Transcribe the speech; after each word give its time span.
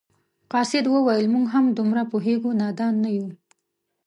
قاصد 0.51 0.85
وویل 0.89 1.25
موږ 1.33 1.45
هم 1.53 1.65
دومره 1.77 2.01
پوهیږو 2.11 2.49
نادان 2.61 2.93
نه 3.03 3.09
یو. 3.17 3.27